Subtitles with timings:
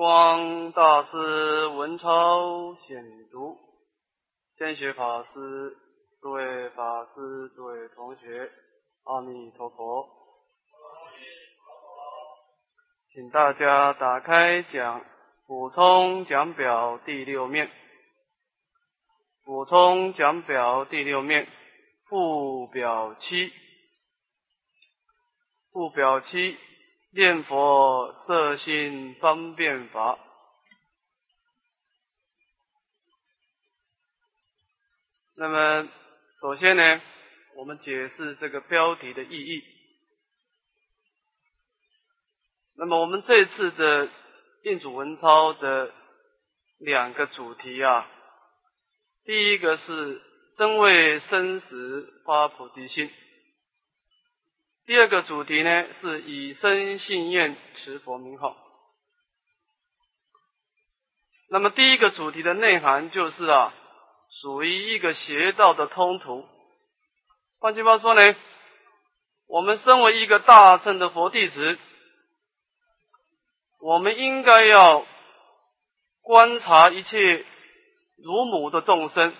[0.00, 3.58] 光大师文超显读，
[4.56, 5.76] 先学法师，
[6.22, 8.50] 诸位法师，诸位同学，
[9.04, 10.08] 阿弥陀佛。
[13.12, 15.04] 请大家打开讲
[15.46, 17.70] 补充讲表第六面，
[19.44, 21.46] 补充讲表第六面
[22.08, 23.52] 附表七，
[25.70, 26.56] 附表七。
[27.12, 30.18] 念佛色心方便法。
[35.36, 35.88] 那么，
[36.40, 37.00] 首先呢，
[37.56, 39.64] 我们解释这个标题的意义。
[42.76, 44.08] 那么，我们这次的
[44.64, 45.92] 印主文操的
[46.78, 48.06] 两个主题啊，
[49.24, 50.22] 第一个是
[50.56, 53.10] 真为生死发菩提心。
[54.86, 58.56] 第二个主题呢，是以身信愿持佛名号。
[61.48, 63.72] 那么第一个主题的内涵就是啊，
[64.40, 66.44] 属于一个邪道的通途。
[67.60, 68.34] 换句话说呢，
[69.46, 71.78] 我们身为一个大乘的佛弟子，
[73.80, 75.04] 我们应该要
[76.22, 77.44] 观察一切
[78.16, 79.34] 如母的众生，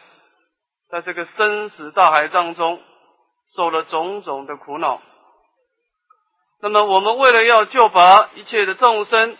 [0.91, 2.81] 在这个生死大海当中，
[3.56, 5.03] 受了种种的苦恼。
[6.62, 9.36] 那么，我们为了要救拔一切的众生，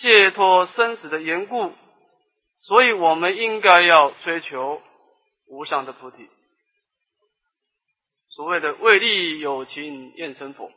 [0.00, 1.72] 解脱生死的缘故，
[2.60, 4.82] 所以我们应该要追求
[5.48, 6.28] 无上的菩提。
[8.30, 10.70] 所谓的为利有情愿成佛。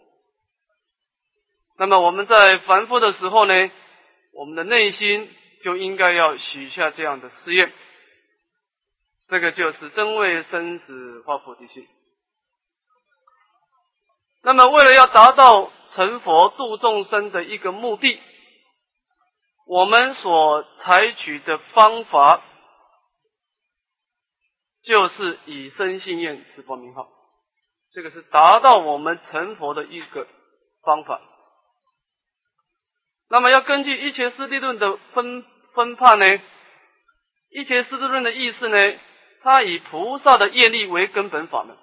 [1.77, 3.53] 那么我们在凡夫的时候呢，
[4.33, 5.27] 我们的内心
[5.63, 7.73] 就应该要许下这样的誓愿，
[9.27, 11.87] 这个就是真为生死发菩提心。
[14.43, 18.19] 那么，为了要达到成佛度众生的一个目的，
[19.65, 22.41] 我们所采取的方法，
[24.83, 27.09] 就是以身信愿持佛名号，
[27.91, 30.28] 这个是达到我们成佛的一个
[30.83, 31.19] 方法。
[33.29, 36.25] 那么，要根据一切师地论的分分判呢？
[37.51, 38.99] 一切师地论的意思呢？
[39.41, 41.78] 它以菩萨的业力为根本法门，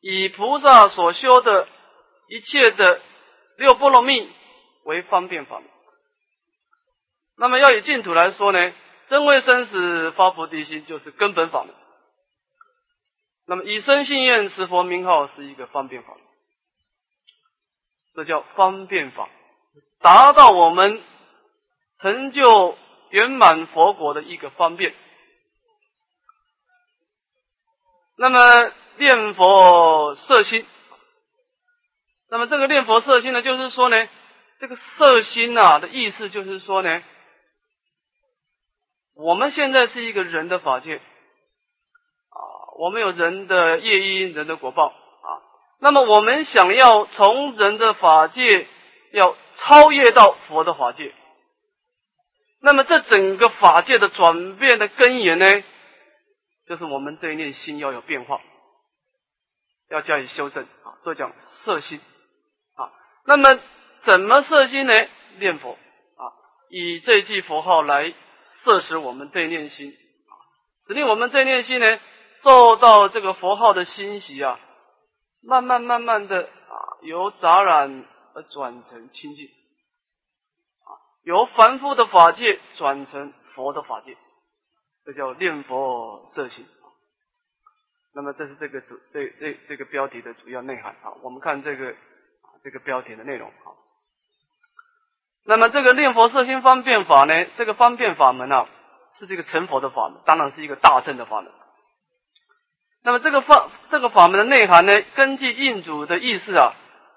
[0.00, 1.68] 以菩萨所修的。
[2.28, 3.00] 一切的
[3.56, 4.30] 六波罗蜜
[4.84, 5.68] 为方便法门。
[7.36, 8.72] 那么要以净土来说呢，
[9.08, 11.74] 真为生死发菩提心就是根本法门。
[13.46, 16.16] 那么以身信愿持佛名号是一个方便法，
[18.14, 19.30] 这叫方便法，
[20.00, 21.02] 达到我们
[22.02, 22.76] 成就
[23.10, 24.94] 圆满佛国的一个方便。
[28.18, 30.66] 那么念佛摄心。
[32.30, 34.08] 那么这个念佛色心呢，就是说呢，
[34.60, 37.02] 这个色心呐的意思就是说呢，
[39.14, 42.38] 我们现在是一个人的法界啊，
[42.78, 45.28] 我们有人的业因、人的果报啊。
[45.80, 48.66] 那么我们想要从人的法界
[49.12, 51.14] 要超越到佛的法界，
[52.60, 55.62] 那么这整个法界的转变的根源呢，
[56.66, 58.40] 就是我们这一念心要有变化，
[59.88, 61.32] 要加以修正啊，所以讲
[61.64, 61.98] 色心。
[63.28, 63.60] 那么
[64.04, 64.94] 怎么摄心呢？
[65.38, 66.32] 念佛啊，
[66.70, 68.14] 以这句佛号来
[68.64, 70.32] 摄使我们这念心啊，
[70.86, 72.00] 使令我们这念心呢，
[72.42, 74.58] 受到这个佛号的欣喜啊，
[75.42, 80.88] 慢慢慢慢的啊，由杂染而转成清净啊，
[81.22, 84.16] 由凡夫的法界转成佛的法界，
[85.04, 86.66] 这叫念佛摄心。
[88.14, 91.12] 那么这是这个主这这这个标题的主要内涵啊。
[91.22, 91.94] 我们看这个。
[92.62, 93.76] 这个标题的内容好，
[95.44, 97.46] 那么这个念佛摄心方便法呢？
[97.56, 98.66] 这个方便法门啊，
[99.18, 101.50] 是这个成佛的法门，当然是一个大乘的法门。
[103.04, 106.74] 那么这个法这个法门的内涵呢，根据印主的意思啊，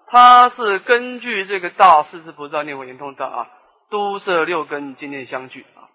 [0.07, 3.47] 它是根据这个大势至菩萨念佛圆通章啊，
[3.89, 5.89] 都摄六根经念相聚啊，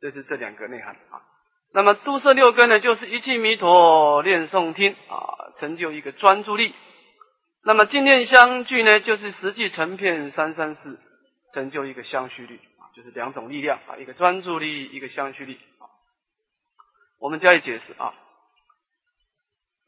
[0.00, 1.20] 这是这两个内涵啊。
[1.74, 6.72] 那么都摄六根呢，就是一句弥陀念诵听啊，成就一个专注力。
[7.66, 11.00] 那么净念相聚呢，就是实际成片三三四，
[11.54, 15.88] 成就一个相续力啊，就是两种力量啊，一个专注力，一个相续力啊。
[17.18, 18.12] 我们加以解释啊。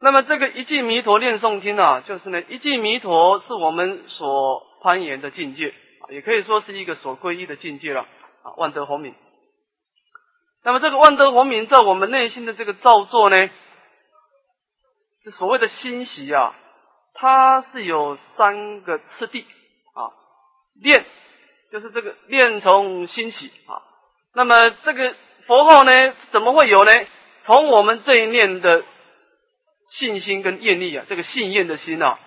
[0.00, 8.06] 那么这个一句弥陀念诵听啊，就是呢一句弥陀是我们所攀岩的境界啊，也可以说是一个所皈依的境界了
[8.42, 9.14] 啊，万德洪明。
[10.64, 13.50] 那么这个万德洪明在我们内心的这个造作呢，
[15.24, 16.54] 这所谓的欣喜啊。
[17.16, 19.40] 它是有三个次第
[19.94, 20.12] 啊，
[20.82, 21.04] 念、
[21.72, 23.82] 就是这个念从心起啊。
[24.34, 25.14] 那么这个
[25.46, 25.92] 佛号呢，
[26.30, 26.90] 怎么会有呢？
[27.44, 28.84] 从我们这一念的
[29.88, 32.18] 信心跟愿力啊，这个信愿的心啊，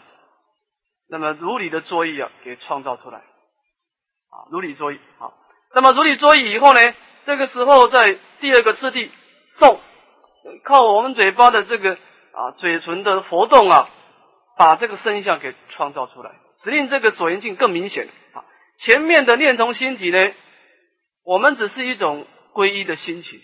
[1.07, 5.33] 那么如理的作意啊，给创造出来啊，如理作意啊。
[5.75, 6.79] 那么如理作意以后呢，
[7.25, 9.11] 这个时候在第二个次第
[9.59, 9.77] 诵，
[10.63, 13.89] 靠我们嘴巴的这个啊嘴唇的活动啊，
[14.59, 18.43] 把这个声相给创造出来，使令这个所缘境更明显啊。
[18.77, 20.19] 前面的念从心体呢，
[21.23, 23.39] 我们只是一种皈依的心情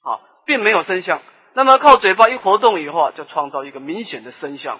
[0.00, 1.20] 啊，并没有声相。
[1.54, 4.78] 那么靠嘴巴一活动以后啊，就创造一个明显的声相。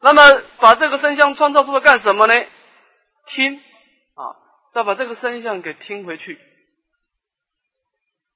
[0.00, 0.22] 那么
[0.60, 2.34] 把这个声相创造出来干什么呢？
[3.26, 3.56] 听
[4.14, 4.32] 啊，
[4.72, 6.40] 再把这个声相给听回去，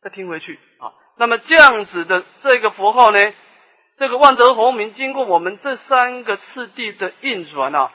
[0.02, 0.92] 再听回去啊。
[1.16, 3.18] 那么这样子的这个符号呢，
[4.00, 7.92] 这个万德洪明经过我们这三个次第的运转啊。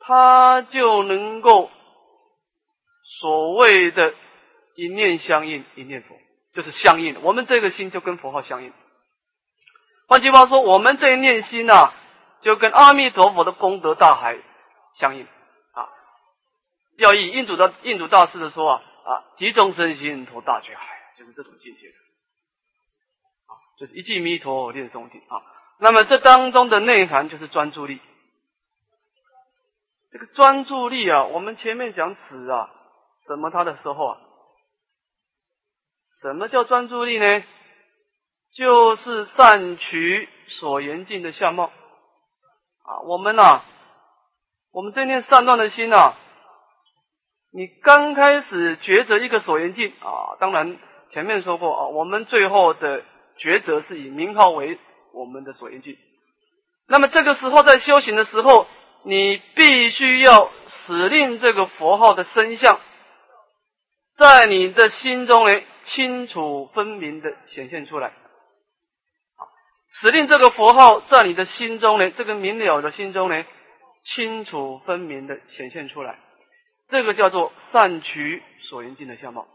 [0.00, 1.70] 他就能够
[3.20, 4.14] 所谓的
[4.76, 6.16] “一念相应，一念佛”，
[6.56, 7.22] 就是相应。
[7.22, 8.72] 我们这个心就跟佛号相应。
[10.06, 11.92] 换句话说，我们这一念心呐，
[12.40, 14.38] 就跟阿弥陀佛的功德大海
[14.98, 15.24] 相应
[15.72, 15.84] 啊。
[16.96, 20.86] 要以印度的印度大师的说啊啊，集中身心投大觉海，
[21.18, 22.00] 就是这种境界啊，
[23.78, 25.42] 就是一句弥陀念诵经啊。
[25.78, 28.00] 那么这当中的内涵就是专注力。
[30.10, 32.70] 这个专注力啊，我们前面讲止啊，
[33.26, 34.18] 什么它的时候啊，
[36.22, 37.44] 什么叫专注力呢？
[38.56, 40.28] 就是善取
[40.58, 41.66] 所缘境的相貌
[42.82, 43.00] 啊。
[43.04, 43.60] 我们呐，
[44.72, 46.14] 我们这念善断的心呐，
[47.52, 50.78] 你刚开始抉择一个所缘境啊，当然
[51.12, 53.04] 前面说过啊，我们最后的
[53.38, 54.78] 抉择是以名号为
[55.12, 55.96] 我们的所缘境。
[56.86, 58.66] 那么这个时候在修行的时候。
[59.04, 62.80] 你必须要使令这个佛号的身相，
[64.16, 68.08] 在你的心中呢清楚分明的显现出来。
[69.36, 69.46] 好
[69.92, 73.44] 使令这个佛号在你的心中呢，这个明了的心中呢，
[74.02, 76.18] 清楚分明的显现出来。
[76.88, 79.46] 这个叫做善取所缘境的相貌。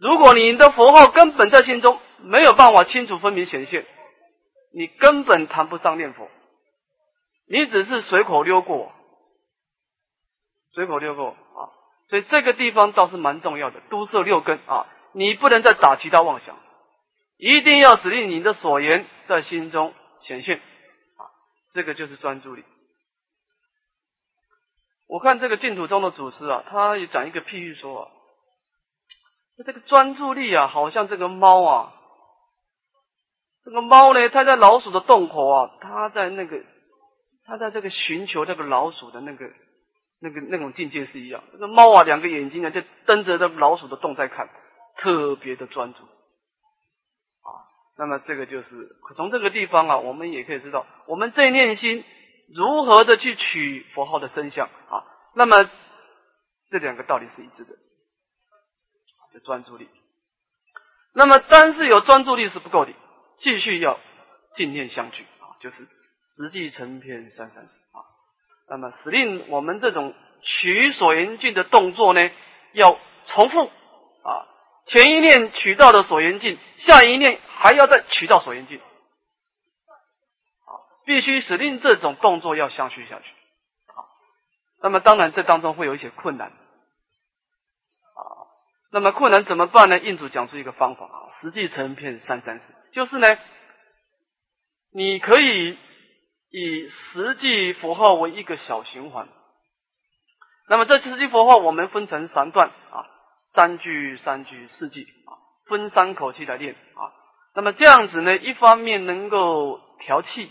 [0.00, 3.86] 如果你的佛号根本在心中没有办法清楚分明显现，
[4.72, 6.28] 你根本谈不上念佛。
[7.46, 8.92] 你只是随口溜过，
[10.72, 11.68] 随口溜过啊，
[12.08, 16.56] 所以这个地方倒是蛮重要的，都摄六根啊，你不能再打其他妄想，
[17.36, 19.92] 一定要使令你的所言在心中
[20.22, 21.26] 显现啊，
[21.74, 22.64] 这个就是专注力。
[25.08, 28.10] 我看这个净土中的祖师啊，他也讲一个譬喻说啊，
[29.64, 31.92] 这个专注力啊，好像这个猫啊，
[33.64, 36.62] 这个猫呢，它在老鼠的洞口啊，它在那个。
[37.42, 39.44] 它在这个寻求这个老鼠的那个、
[40.20, 41.42] 那个、那种境界是一样。
[41.50, 44.48] 这个猫啊，两个眼睛呢，就瞪着这老鼠的洞在看，
[44.98, 45.98] 特别的专注。
[45.98, 47.50] 啊，
[47.98, 48.68] 那么这个就是
[49.16, 52.04] 从这个地方啊，我们也可以知道，我们这念心
[52.54, 55.02] 如何的去取佛号的身相啊。
[55.34, 55.68] 那么
[56.70, 57.74] 这两个道理是一致的，
[59.32, 59.88] 的专注力。
[61.14, 62.92] 那么单是有专注力是不够的，
[63.38, 63.98] 继续要
[64.56, 65.88] 静念相聚啊，就是。
[66.36, 68.00] 实际成片三三四啊，
[68.68, 72.30] 那么使令我们这种取所缘境的动作呢，
[72.72, 72.96] 要
[73.26, 74.46] 重复啊，
[74.86, 80.72] 前一念取到的所缘境，下一念还要再取到所缘境，啊，
[81.04, 83.26] 必须使令这种动作要相续下去
[83.88, 84.06] 啊。
[84.82, 86.52] 那么当然这当中会有一些困难，
[88.90, 89.98] 那么困难怎么办呢？
[89.98, 93.28] 印主讲出一个方法啊，实际成片三三四，就是呢，
[94.92, 95.78] 你可以。
[96.52, 99.28] 以实际符号为一个小循环，
[100.68, 103.06] 那么这实际符号我们分成三段啊，
[103.54, 105.30] 三句、三句、四句啊，
[105.68, 107.14] 分三口气来练啊。
[107.54, 110.50] 那么这样子呢，一方面能够调气，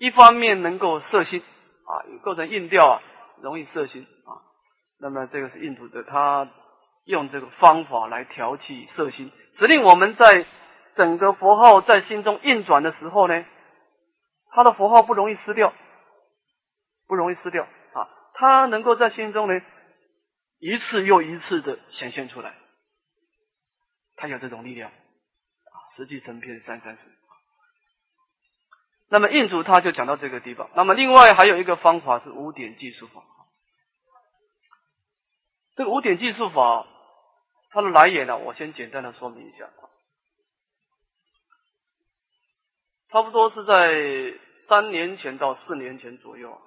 [0.00, 3.02] 一方面能够摄心啊，构成印调啊，
[3.40, 4.42] 容易摄心啊。
[4.98, 6.48] 那么这个是印度的，他
[7.08, 10.44] 用这个方法来调气色心，使令我们在
[10.92, 13.44] 整个佛号在心中运转的时候呢。
[14.50, 15.72] 他的符号不容易失掉，
[17.06, 18.08] 不容易失掉啊！
[18.34, 19.60] 他能够在心中呢，
[20.58, 22.54] 一次又一次的显现出来，
[24.16, 25.76] 他有这种力量啊！
[25.96, 27.10] 实际成片三三四。
[29.10, 30.70] 那么印主他就讲到这个地方。
[30.74, 33.22] 那么另外还有一个方法是五点计数法。
[35.76, 36.86] 这个五点计数法，
[37.70, 39.68] 它的来源呢，我先简单的说明一下。
[43.10, 46.60] 差不多是在三年前到四年前左右，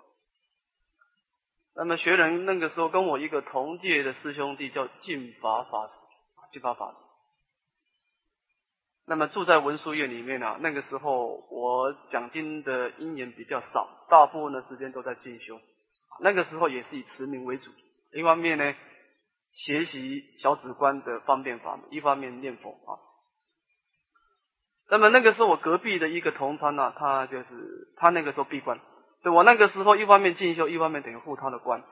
[1.75, 5.93] 那么学人那个时候跟我一个同届的师兄弟叫净法法师，
[6.51, 6.98] 净法法师。
[9.05, 15.60] 那么住在文殊院里面啊，那个时候我讲经的因缘比较少，大部分的时间都在进修。
[16.22, 17.70] 那个时候也是以持名为主，
[18.13, 18.74] 一方面呢
[19.53, 23.00] 学习小止观的方便法门，一方面念佛啊。
[24.89, 27.46] 那么那个时候我隔壁的一个同参呢，他就是
[27.98, 28.79] 他那个时候闭关。
[29.24, 31.84] 对我那个时候，一方面进修，一方面等于护他的关。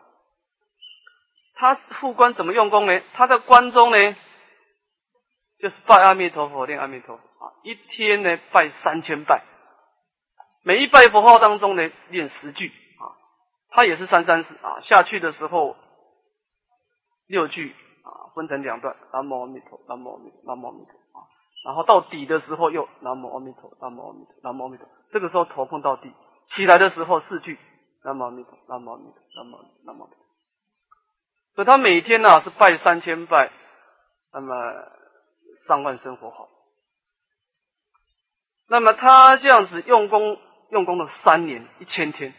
[1.54, 3.02] 他护关怎么用功呢？
[3.14, 3.98] 他在关中呢，
[5.60, 9.44] 就是拜阿弥陀佛，念阿弥陀佛啊，一天呢拜三千拜，
[10.64, 13.14] 每一拜佛号当中呢念十句啊。
[13.70, 15.78] 他也是三三四啊，下去的时候
[17.30, 21.24] 六句啊，分成两段，南无阿弥陀，南无阿弥，南无阿弥陀啊。
[21.64, 24.88] 然后到底的时候又南无阿弥陀，南无阿弥陀，南无阿弥陀。
[25.12, 26.12] 这个时候头碰到地。
[26.48, 27.60] 起来的时候四句，
[28.04, 30.10] 南无阿弥陀，南无阿弥陀，南无南无。
[31.54, 33.52] 所以他每天呢是拜三千拜，
[34.34, 34.56] 那么
[35.68, 36.50] 上万声佛号。
[38.68, 40.40] 那么他这样子用功
[40.72, 42.34] 用功了三年一千天，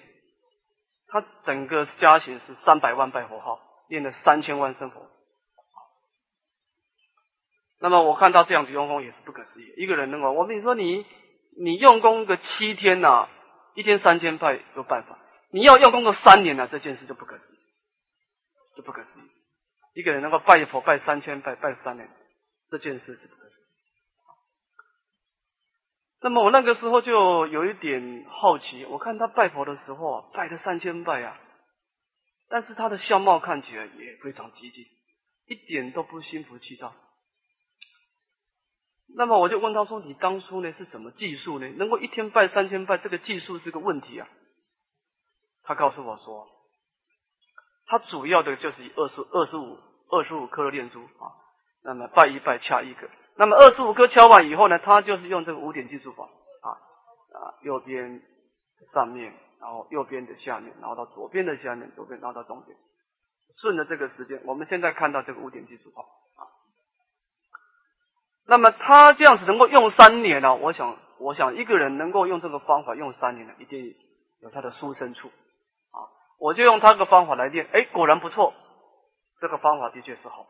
[1.06, 5.06] 他整个家行是三百万拜佛号，念了三千万声佛。
[7.80, 11.04] 那么我看到这样子用功也是不可思议，一个人能够，我跟你说，你
[11.62, 13.28] 你用功个七天呐。
[13.76, 15.16] 一天三千拜有办法，
[15.52, 17.59] 你要用功个三年呢，这件事就不可思议，
[18.76, 19.23] 就不可思议。
[19.94, 22.11] 一个人能够拜佛拜三千拜拜三年，
[22.68, 23.66] 这件事是不可思议。
[26.20, 31.38] 那么我那个时候就有一点好奇，我看他拜佛的时候啊，拜了三千拜啊，
[32.50, 34.85] 但是他的相貌看起来也非常激进，
[35.47, 36.92] 一点都不心浮气躁。
[39.16, 41.69] 那么我就问他说：“你当初呢是什么技术呢？
[41.71, 44.28] 能够一天拜三千拜，这个技术是个问题啊。”
[45.62, 46.49] 他告诉我说
[47.87, 49.78] ：“他主要的就是以二十二十五
[50.11, 51.30] 二十五颗的念珠啊，
[51.85, 58.23] 那么拜一拜掐一个，那么二十五颗敲完以后呢，他就是用这个五点计数法啊啊，右边
[58.92, 62.75] 上面，然后右边的下面，然后到左边的下面，左边然后到中间，
[63.61, 66.02] 顺着这个时间，我们现在看到这个五点计数法。”
[68.47, 70.57] 那么他这样子能够用三年呢？
[70.57, 73.95] 我想，我想一个人能够用这个方法用三年呢，一定
[74.40, 76.09] 有他的殊胜处啊！
[76.40, 78.52] 我就用他个方法来练，哎，果然不错，
[79.40, 80.49] 这个方法的确是好，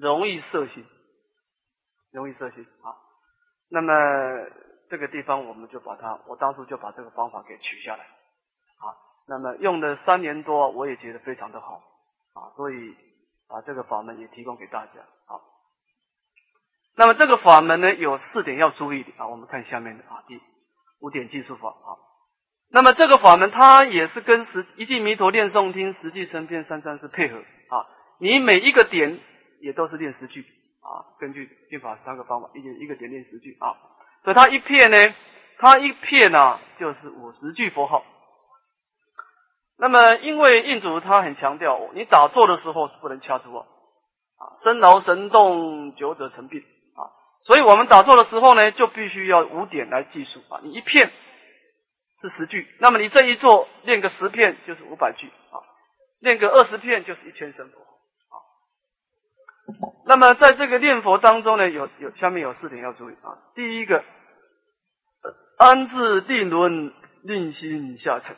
[0.00, 0.86] 容易摄心，
[2.10, 2.96] 容易摄心啊。
[3.68, 3.92] 那么
[4.90, 8.90] 这个地方我们就把它，我当初就把这个方法给取下来啊。
[9.28, 11.80] 那么用了三年多，我也觉得非常的好
[12.34, 12.96] 啊，所以
[13.48, 15.38] 把这个法门也提供给大家啊。
[16.96, 19.28] 那么这个法门呢，有四点要注意的啊。
[19.28, 20.40] 我们看下面的啊，第
[20.98, 21.94] 五点计数法啊。
[22.68, 27.86] 那么这个法门它也是跟实一记弥陀念诵听实际成片三三四配合啊。
[28.18, 29.20] 你每一个点
[29.60, 30.44] 也都是练十句
[30.80, 33.76] 啊，根据念法三个方法，一一个点练十句啊。
[34.22, 35.14] 所以它一片呢，
[35.58, 38.04] 它一片呢就是五十句佛号。
[39.76, 43.66] 那么因为印主他很强调，你打坐的时候是不能掐住啊，
[44.36, 47.08] 啊，身劳神动，久者成病啊。
[47.46, 50.60] 所以我们打坐的时候呢，就必须要五点来计数啊。
[50.62, 51.10] 你一片
[52.20, 55.64] 是十句，那么你这一坐练个十片就是五百句啊，
[56.18, 58.36] 练个二十片就是一千声佛啊。
[60.10, 63.38] 那么在这个念佛当中呢，有有下面有四点要注意啊。
[63.54, 64.02] 第一个，
[65.56, 68.34] 安置定轮，令心下沉。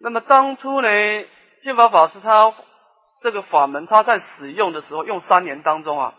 [0.00, 0.88] 那么当初呢，
[1.62, 2.54] 净法法师他。
[3.22, 6.14] 这个法门，他在使用的时候用三年当中啊，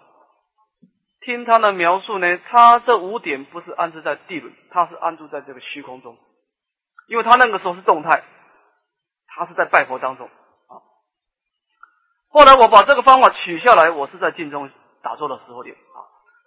[1.22, 6.18] 听他的描述呢，他这五点不是安置在地轮，他是安住在这个虚空中，
[7.08, 8.24] 因为他那个时候是动态，
[9.28, 10.28] 他是在拜佛当中。
[12.30, 14.70] 后来我把这个方法取下来，我是在静中
[15.02, 16.00] 打坐的时候练啊。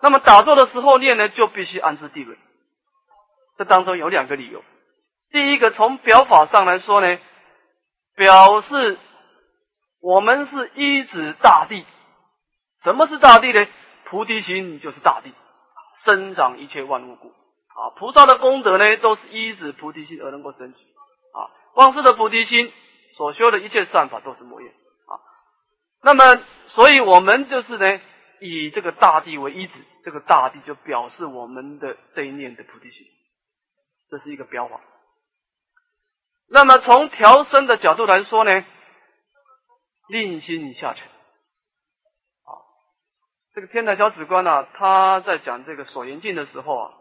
[0.03, 2.39] 那么打坐的时候练呢，就必须安置地位。
[3.59, 4.63] 这当中有两个理由，
[5.31, 7.19] 第一个从表法上来说呢，
[8.17, 8.99] 表示。
[10.03, 11.85] 我们是一指大地，
[12.83, 13.67] 什么是大地呢？
[14.07, 15.31] 菩提心就是大地，
[16.07, 17.29] 生长一切万物故。
[17.29, 20.79] 啊，菩萨的功德呢，都是依止菩提心而能够升起。
[21.35, 22.73] 啊，光是的菩提心
[23.19, 24.73] 所修的一切善法都是魔业。
[26.03, 26.37] 那么，
[26.69, 28.01] 所以我们就是呢，
[28.41, 33.07] 以这个大地为依止，这个大地就表示我们的这一念的菩提心，
[34.09, 34.81] 这是一个标法。
[36.49, 38.65] 那么从调身的角度来说呢？
[40.09, 42.51] 令心下沉，啊，
[43.55, 46.95] 这个天台小止观呢，他在讲这个所缘境的时候啊，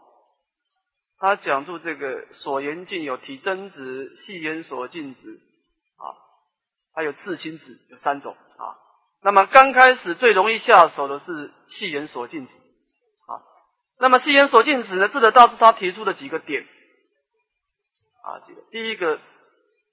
[1.18, 5.40] 他讲述这个所言境有体真子、细言所尽子
[5.96, 6.14] 啊，
[6.94, 8.78] 还有自心子，有三种啊。
[9.22, 12.54] 那么刚开始最容易下手的是细眼所尽子
[13.26, 13.42] 啊。
[13.98, 16.66] 那么细眼所尽子呢，智者大师他提出的几个点
[18.22, 19.20] 啊，几个，第一个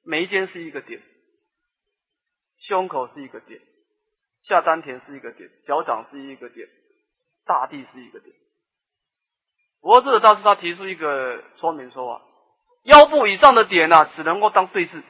[0.04, 1.02] 眉间是一个点，
[2.60, 3.60] 胸口是一个点，
[4.44, 6.68] 下丹田是一个点，脚掌是一个点，
[7.46, 8.34] 大地是一个点。
[9.82, 12.22] 不过智者大师他提出一个说明说啊，
[12.84, 15.04] 腰部以上的点呢，只能够当对峙，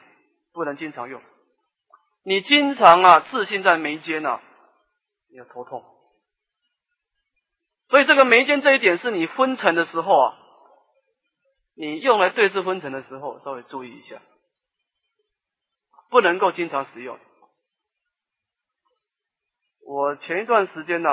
[0.52, 1.22] 不能经常用。
[2.28, 4.42] 你经常啊自信在眉间啊，
[5.30, 5.82] 你要头痛。
[7.88, 10.36] 所以这个眉间这一点是你昏沉的时候啊，
[11.74, 14.20] 你用来对治昏沉的时候稍微注意一下，
[16.10, 17.18] 不能够经常使用。
[19.86, 21.10] 我前一段时间呢，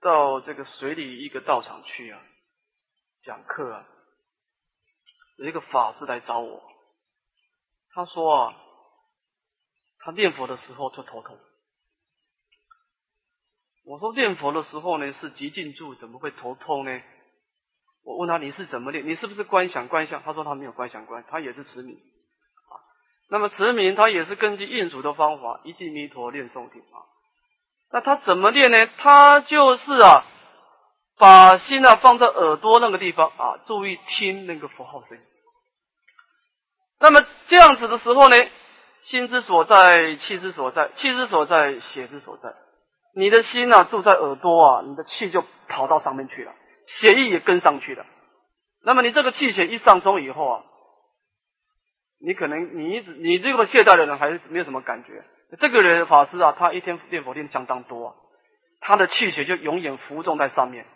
[0.00, 2.22] 到这个水里一个道场去啊，
[3.24, 3.88] 讲课啊，
[5.38, 6.62] 有一个法师来找我，
[7.92, 8.60] 他说啊。
[10.04, 11.38] 他念佛的时候就头痛。
[13.86, 17.00] 我说念佛的时候呢是极静住，怎么会头痛呢？
[18.04, 19.06] 我问他你是怎么念？
[19.06, 20.22] 你是不是观想观想？
[20.22, 22.76] 他说他没有观想观，他也是持名啊。
[23.30, 27.00] 那么持名他也是根据印祖的方法，一记弥陀念诵听啊。
[27.90, 28.86] 那他怎么念呢？
[28.98, 30.24] 他就是啊，
[31.16, 35.18] 把心啊放在耳朵那个地方啊，注意听那个佛号声。
[37.00, 38.36] 那么这样子的时候呢？
[39.04, 42.54] 心之所在，气之所在，气之所在，血之所在。
[43.14, 46.52] 你的心啊，住在耳朵啊，你的气就跑到上面去了，
[46.86, 48.06] 血液也跟上去了。
[48.82, 50.64] 那么你这个气血一上冲以后啊，
[52.18, 55.24] 你可能你一直你这个懈怠的人还是没有什么感觉。
[55.58, 58.14] 这个人法师啊，他一天念佛念相当多，啊，
[58.80, 60.86] 他的气血就永远浮重在上面，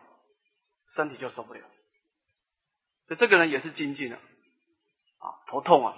[0.96, 1.60] 身体就受不了。
[3.06, 5.94] 所以这个人也是精进的啊，头痛啊。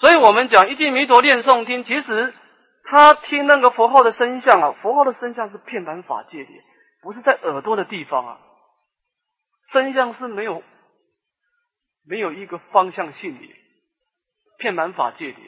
[0.00, 2.32] 所以我们讲一句弥陀念诵听，其实
[2.84, 6.50] 他听那个佛号的声相啊，佛号的声相是片满法界的，
[7.02, 8.38] 不是在耳朵的地方啊。
[9.72, 10.62] 声相是没有
[12.08, 13.44] 没有一个方向性的，
[14.58, 15.38] 片满法界的。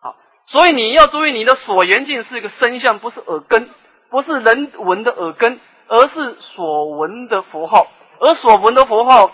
[0.00, 3.68] 好，所以你要注意，你的所言境是一个声相，不是耳根，
[4.08, 7.86] 不是人闻的耳根，而是所闻的佛号。
[8.20, 9.32] 而所闻的佛号，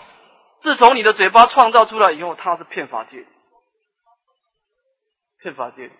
[0.63, 3.23] 自从你的嘴巴创造出来以后，它是骗法界。
[5.41, 5.91] 骗法界，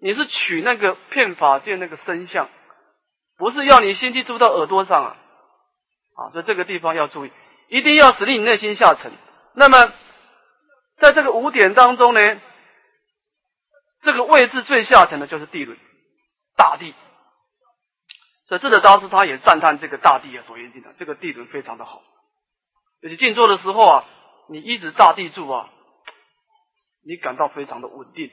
[0.00, 2.48] 你是取那个骗法界那个身相，
[3.36, 5.16] 不是要你心机住到耳朵上啊！
[6.16, 7.32] 啊，所以这个地方要注意，
[7.68, 9.12] 一定要使令你内心下沉。
[9.54, 9.92] 那么，
[10.96, 12.20] 在这个五点当中呢，
[14.02, 15.78] 这个位置最下沉的就是地轮，
[16.56, 16.94] 大地。
[18.48, 22.02] 所以智者大师他也赞叹这个大地啊，所言经的这个地轮非常的好。
[23.02, 24.04] 而且静坐的时候啊，
[24.48, 25.70] 你一直大地住啊，
[27.04, 28.28] 你感到非常的稳定。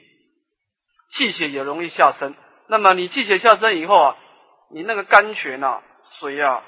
[1.10, 2.34] 气血也容易下身，
[2.68, 4.16] 那么你气血下身以后啊，
[4.70, 5.80] 你那个肝泉呐，
[6.18, 6.62] 水啊，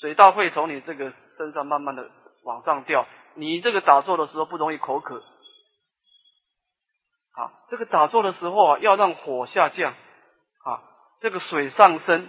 [0.00, 2.10] 水道会从你这个身上慢慢的
[2.44, 5.22] 往上掉，你这个打坐的时候不容易口渴。
[7.34, 10.82] 啊，这个打坐的时候啊，要让火下降，啊，
[11.20, 12.28] 这个水上升，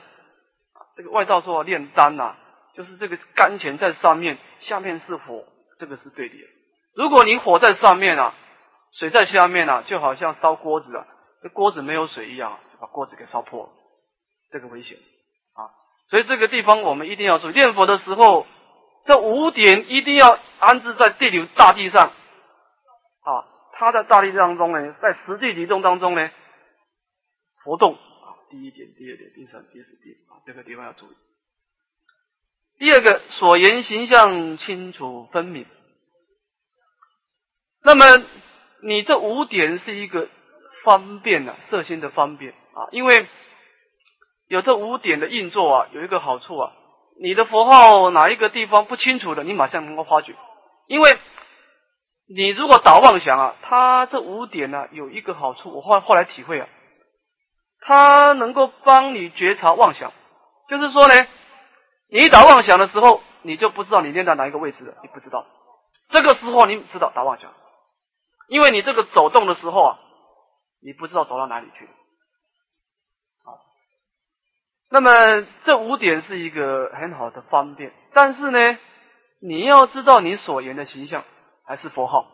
[0.96, 2.36] 这个外道说炼丹呐，
[2.76, 5.46] 就是这个肝泉在上面，下面是火，
[5.80, 6.36] 这个是对的。
[6.96, 8.34] 如果你火在上面啊。
[8.94, 11.08] 水在下面呢，就好像烧锅子啊，
[11.42, 13.70] 这锅子没有水一样，就把锅子给烧破了，
[14.52, 14.98] 这个危险
[15.54, 15.74] 啊！
[16.10, 18.46] 所以这个地方我们一定要注意，念佛的时候，
[19.06, 23.50] 这五点一定要安置在地流大地上啊。
[23.74, 26.30] 它在大地当中呢，在实际移动当中呢，
[27.64, 28.38] 活动啊。
[28.52, 31.16] 第一点、第二点、第三、第四点啊，这个地方要注意。
[32.78, 35.66] 第二个，所言形象清楚分明，
[37.82, 38.06] 那么。
[38.86, 40.28] 你这五点是一个
[40.84, 43.26] 方便啊，色心的方便啊，因为
[44.50, 46.74] 有这五点的运作啊，有一个好处啊，
[47.22, 50.36] 你的佛号哪一个地方不清楚的，你马上能够发觉。
[50.88, 51.16] 因为
[52.28, 56.68] 你如果打妄想啊，它这五点呢有一个好处，我后后来体会啊，
[57.80, 60.12] 它能够帮你觉察妄想，
[60.68, 61.14] 就是说呢，
[62.10, 65.46] 你一打妄想的时候，你就不知道你念在哪一个位置了，你不知道，
[66.10, 67.50] 这个时候你知道打妄想。
[68.48, 70.00] 因为你这个走动的时候啊，
[70.82, 71.86] 你不知道走到哪里去，
[73.46, 73.56] 啊，
[74.90, 78.78] 那么这五点是一个很好的方便，但是呢，
[79.42, 81.24] 你要知道你所言的形象
[81.66, 82.28] 还是佛号，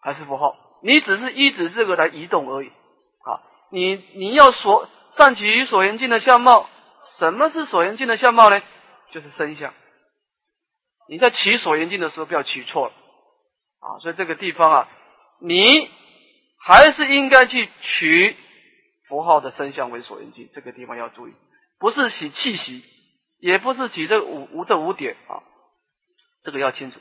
[0.00, 6.68] 还是佛号，你只是依止这个来移动而已，啊，你你要所善取所言境的相貌，
[7.18, 8.60] 什么是所言境的相貌呢？
[9.12, 9.74] 就是身相，
[11.08, 12.92] 你在取所缘境的时候不要取错了。
[13.80, 13.98] 啊。
[14.00, 14.88] 所以这个地方啊，
[15.40, 15.88] 你
[16.58, 18.36] 还是应该去取
[19.08, 21.34] 符号的身相为所缘境，这个地方要注意，
[21.78, 22.84] 不是取气息，
[23.38, 25.42] 也不是取这五五这五点啊，
[26.44, 27.00] 这个要清楚。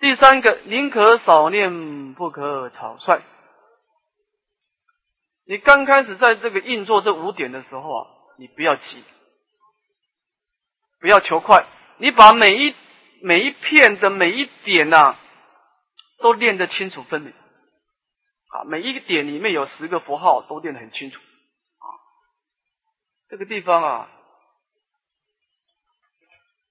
[0.00, 3.22] 第三个，宁可少念，不可草率。
[5.46, 8.06] 你刚开始在这个运作这五点的时候啊，
[8.38, 9.04] 你不要急，
[11.00, 11.64] 不要求快，
[11.98, 12.74] 你把每一
[13.22, 15.16] 每一片的每一点呐，
[16.24, 17.34] 都练得清楚分明
[18.48, 18.64] 啊。
[18.64, 21.86] 每一个点里面有十个符号，都练得很清楚啊。
[23.28, 24.08] 这个地方啊，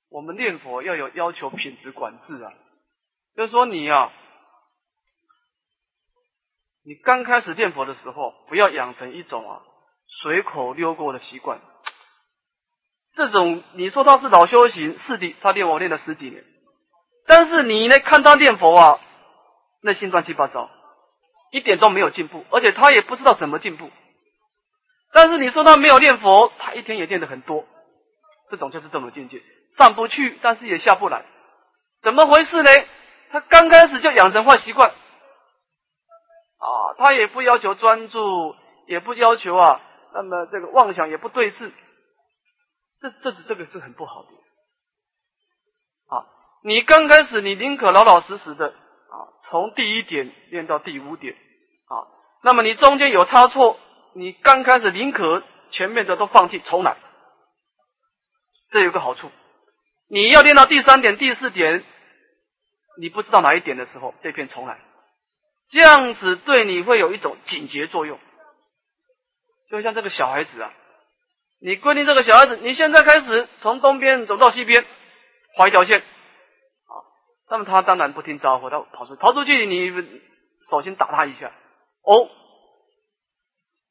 [0.09, 2.51] 我们念佛要有要求品质管制啊，
[3.35, 4.11] 就是说你啊。
[6.85, 9.61] 你刚开始念佛的时候，不要养成一种啊
[10.23, 11.61] 随口溜过的习惯。
[13.13, 16.43] 这种你说他是老修行，是的，他念佛念了十几年，
[17.27, 18.99] 但是你呢看他念佛啊，
[19.83, 20.69] 内心乱七八糟，
[21.51, 23.91] 一点都没有进步，而且他也不知道怎么进步。
[25.11, 27.65] 但是你说他没有念佛，他一天也念的很多，
[28.49, 29.43] 这种就是这种境界，
[29.77, 31.25] 上不去，但是也下不来，
[32.01, 32.69] 怎么回事呢？
[33.29, 34.89] 他刚开始就养成坏习惯。
[34.89, 36.67] 啊，
[36.97, 38.55] 他也不要求专注，
[38.87, 39.81] 也不要求啊，
[40.13, 41.71] 那么这个妄想也不对峙，
[43.01, 44.29] 这这是这个是很不好的。
[46.15, 46.25] 啊，
[46.63, 48.73] 你刚开始你宁可老老实实的
[49.13, 52.09] 啊，从第一点练到第五点啊，
[52.41, 53.79] 那么你中间有差错，
[54.15, 56.97] 你刚开始宁可前面的都放弃重来，
[58.71, 59.29] 这有个好处，
[60.09, 61.83] 你要练到第三点、第四点，
[62.97, 64.79] 你不知道哪一点的时候，这片重来。
[65.69, 68.19] 这样子对你会有一种警觉作用，
[69.69, 70.73] 就像这个小孩子啊，
[71.61, 74.83] 你规定这个小孩子，你现在开始从东边走到西边，
[75.55, 76.03] 画一条线，
[77.53, 79.91] 那么他当然不听招呼，他跑出跑出去，你
[80.71, 81.51] 首先打他一下，
[82.01, 82.27] 哦，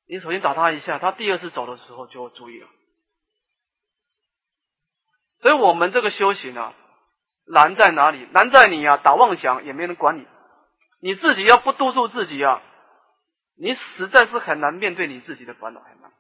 [0.09, 2.67] 你首先打他一下，他第二次走的时候就注意了。
[5.43, 6.75] 所以我们这个修行啊，
[7.47, 8.27] 难在哪里？
[8.33, 10.27] 难在你啊，打妄想也没人管你。
[11.01, 12.61] 你自己要不督促自己啊，
[13.57, 16.11] 你实在是很难面对你自己的烦恼，很难，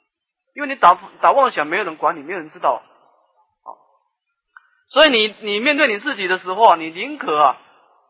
[0.54, 2.84] 因为你打打妄想，没有人管你，没有人知道，
[4.92, 7.58] 所以你你面对你自己的时候啊，你宁可啊，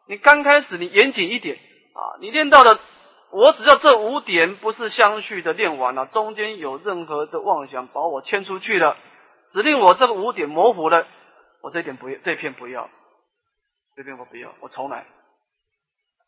[0.08, 2.76] 你刚开始你严谨一点啊，你练到的，
[3.30, 8.96] 我只要这五点不是相续的练完了，中间有任何的妄想把我牵出去了，
[9.52, 11.06] 指令我这个五点模糊了，
[11.62, 12.90] 我这点不要，这片不要，
[13.94, 15.06] 这片我不要，我重来。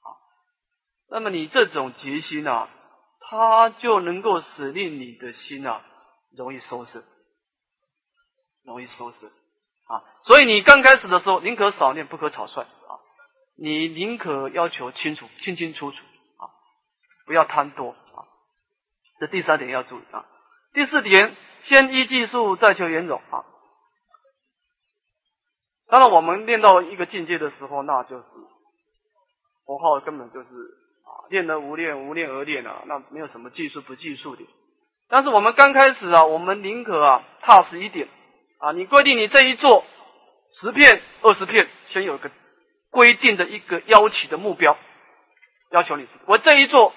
[0.02, 0.16] 好
[1.10, 2.68] 那么你这种决心啊，
[3.18, 5.82] 它就能够使令你的心啊
[6.36, 7.02] 容易收拾，
[8.64, 9.32] 容易收拾
[9.86, 10.02] 啊。
[10.24, 13.00] 所以你刚开始的时候，宁可少念，不可草率啊。
[13.56, 15.96] 你宁可要求清楚、清清楚楚
[16.38, 16.50] 啊，
[17.26, 18.26] 不要贪多啊。
[19.20, 20.26] 这第三点要注意啊。
[20.72, 23.44] 第四点，先依技术，再求圆融啊。
[25.88, 28.24] 当然，我们练到一个境界的时候，那就是
[29.64, 31.30] 佛号根本就是啊。
[31.30, 34.44] 练而无练，无练而练啊，那没有什么技术不技术的。
[35.08, 38.08] 但是我们刚开始啊，我们宁可啊踏实一点
[38.64, 38.72] 啊。
[38.72, 39.85] 你规定你这一做
[40.61, 42.31] 十片、二十片，先有个
[42.90, 44.79] 规定的一个要求的目标，
[45.70, 46.94] 要求你我这一做，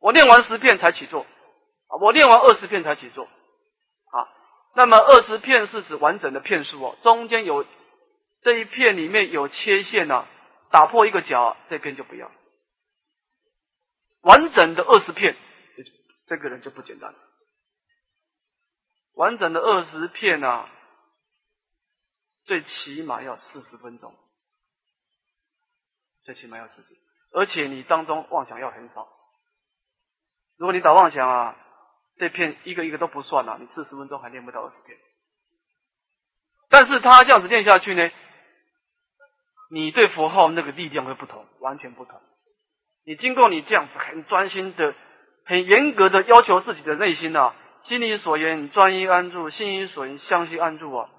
[0.00, 4.28] 我练完十片才起做啊，我练完二十片才起做啊。
[4.74, 7.66] 那么二十片是指完整的片数哦，中间有
[8.42, 10.26] 这一片里面有切线呐，
[10.70, 12.30] 打破一个角，这片就不要。
[14.22, 15.36] 完整的二十片，
[16.26, 17.14] 这个人就不简单。
[19.22, 20.68] 完整的二十片啊，
[22.44, 24.12] 最起码要四十分钟，
[26.24, 26.88] 最起码要四十，
[27.30, 29.08] 而且你当中妄想要很少。
[30.58, 31.56] 如果你打妄想啊，
[32.16, 34.98] 这片一个一个都不算了，你四十分钟还练不到二十片。
[36.68, 38.10] 但是他这样子练下去呢，
[39.70, 42.20] 你对佛号那个力量会不同，完全不同。
[43.04, 44.96] 你经过你这样子很专心的、
[45.44, 47.54] 很严格的要求自己的内心呐，
[47.84, 51.10] 心里所言专一安住，心里所言相信安住啊，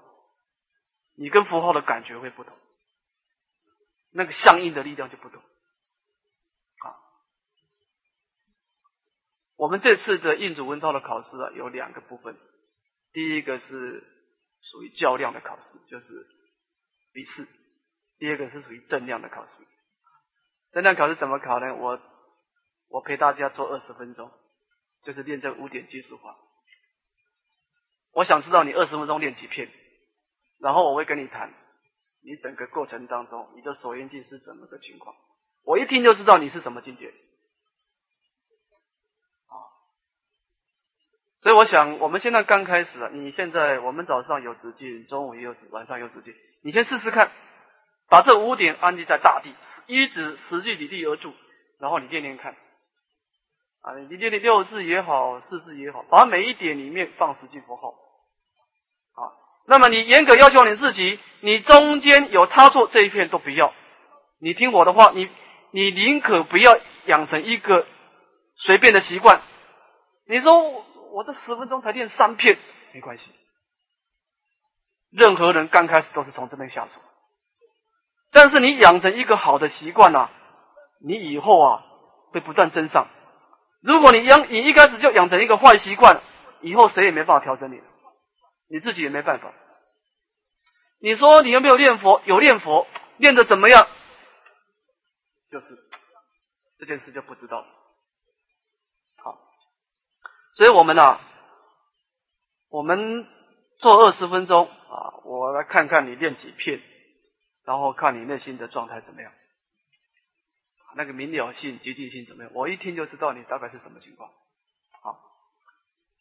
[1.16, 2.56] 你跟符号的感觉会不同，
[4.10, 5.42] 那个相应的力量就不同。
[5.42, 6.96] 啊，
[9.56, 12.36] 我们这次的印主文套的考试啊，有两个部分，
[13.12, 14.02] 第一个是
[14.62, 16.06] 属于较量的考试，就是
[17.12, 17.44] 笔试；
[18.18, 19.52] 第二个是属于正量的考试。
[20.72, 21.74] 正量考试怎么考呢？
[21.74, 22.00] 我
[22.88, 24.32] 我陪大家做二十分钟，
[25.04, 26.36] 就是练这五点技术法。
[28.14, 29.68] 我想知道你二十分钟练几片，
[30.60, 31.52] 然后我会跟你谈，
[32.22, 35.14] 你整个过程当中，你的所缘境是怎么个情况？
[35.64, 37.08] 我一听就知道你是什么境界。
[39.48, 39.54] 啊，
[41.42, 47.32] 所以我想，我们现在刚开始啊，你现在我们早上有直境，中午也有，晚上有直境，你先试试看，
[48.08, 49.52] 把这五点安立在大地，
[49.88, 51.34] 一指实际离地而住，
[51.80, 52.54] 然后你念念看。
[53.80, 58.03] 啊，你念念六字也好，四字也好，把每一点里面放十句符号。
[59.14, 59.32] 啊，
[59.66, 63.72] 那么你严格要求你自己，你中间有差错这一片都不要。
[64.40, 65.30] 你听我的话，你
[65.70, 67.86] 你宁可不要养成一个
[68.56, 69.40] 随便的习惯。
[70.26, 72.58] 你说我这十分钟才练三片，
[72.92, 73.24] 没关系。
[75.10, 76.90] 任何人刚开始都是从这边下手，
[78.32, 80.28] 但是你养成一个好的习惯呐，
[81.06, 81.82] 你以后啊
[82.32, 83.06] 会不断增上。
[83.80, 86.20] 如果你养，你一开始就养成一个坏习惯，
[86.62, 87.80] 以后谁也没办法调整你，
[88.68, 89.52] 你自己也没办法。
[91.00, 92.22] 你说你有没有念佛？
[92.24, 92.86] 有念佛，
[93.18, 93.86] 练的怎么样？
[95.50, 95.66] 就是
[96.78, 97.66] 这件事就不知道了。
[99.16, 99.38] 好，
[100.56, 101.20] 所以我们呢，
[102.70, 103.28] 我们
[103.78, 106.82] 做二十分钟啊，我来看看你练几片，
[107.64, 109.32] 然后看你内心的状态怎么样。
[110.96, 112.52] 那个明了性、接近性怎么样？
[112.54, 114.30] 我一听就知道你大概是什么情况。
[115.02, 115.20] 好，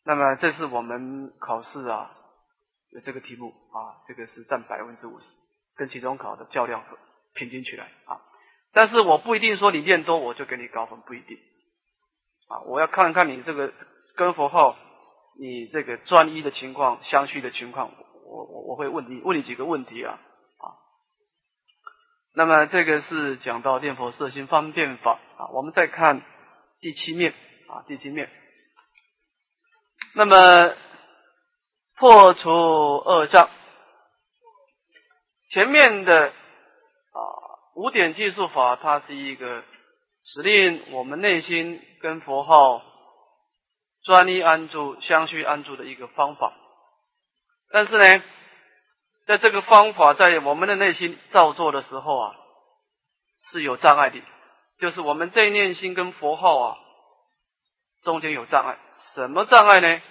[0.03, 2.11] 那么这是我们考试啊
[3.01, 5.25] 这个题目啊，这个是占百分之五十，
[5.75, 6.83] 跟期中考的较量
[7.33, 8.21] 平均起来啊。
[8.73, 11.37] 但是我不一定说你练多我就给你高分，不一定
[12.47, 12.61] 啊。
[12.65, 13.73] 我要看看你这个
[14.15, 14.77] 跟佛号，
[15.39, 17.91] 你这个专一的情况、相续的情况，
[18.25, 20.19] 我我我会问你问你几个问题啊。
[22.35, 26.23] 那么这个是讲到念佛摄心方便法啊，我们再看
[26.79, 27.31] 第七面
[27.67, 28.27] 啊，第七面。
[30.15, 30.75] 那么
[31.97, 33.49] 破除恶障，
[35.51, 37.19] 前面的啊
[37.75, 39.63] 五点计数法，它是一个
[40.25, 42.81] 指令我们内心跟佛号
[44.03, 46.53] 专一安住、相续安住的一个方法。
[47.71, 48.23] 但是呢？
[49.25, 52.35] 在这个方法在我们的内心造作的时候啊，
[53.53, 54.21] 是有障碍的，
[54.79, 56.77] 就是我们这念心跟佛号啊
[58.03, 58.77] 中间有障碍。
[59.15, 60.01] 什么障碍呢？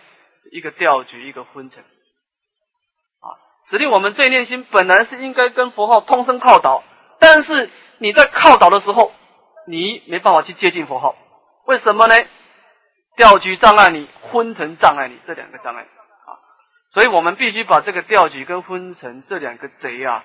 [0.50, 3.38] 一个调举，一个昏沉啊。
[3.68, 6.82] 指定我们这念心本来是应该跟佛号通声靠倒，
[7.20, 9.12] 但是你在靠倒的时候，
[9.66, 11.14] 你没办法去接近佛号，
[11.66, 12.14] 为什么呢？
[13.16, 16.40] 调举障碍你，昏沉障碍你，这两个障碍啊。
[16.92, 20.24] 所以我们必须把这个调举跟昏沉这两个贼啊，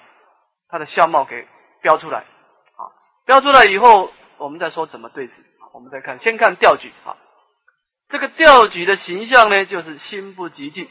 [0.70, 1.48] 他的相貌给
[1.82, 2.88] 标出来啊，
[3.26, 5.34] 标出来以后，我们再说怎么对峙。
[5.74, 7.14] 我们再看，先看调举啊，
[8.10, 10.88] 这个调举的形象呢，就是心不极静。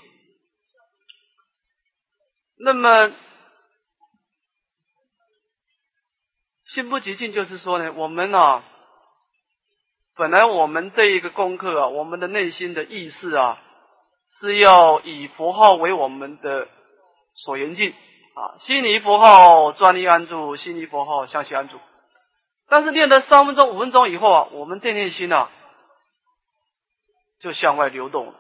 [2.59, 3.13] 那么
[6.75, 8.65] 心不极静，就是说呢，我们啊，
[10.17, 13.63] 本来我们这一个功课啊，我们的内心的意识啊。
[14.39, 16.69] 是要以佛号为我们的
[17.37, 17.91] 所缘境
[18.35, 21.81] 啊，心离佛号专一安住，心离佛号向西安住。
[22.69, 25.51] 但是练了三分钟、五分钟以后啊，我们这念心啊，
[27.47, 28.35] 就向外流动了，